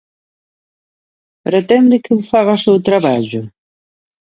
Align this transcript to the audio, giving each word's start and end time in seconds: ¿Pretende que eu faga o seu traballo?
¿Pretende 1.47 2.01
que 2.03 2.11
eu 2.15 2.21
faga 2.31 2.57
o 2.57 2.61
seu 2.65 2.77
traballo? 2.87 3.41